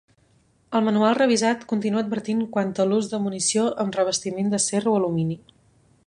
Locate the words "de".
3.11-3.19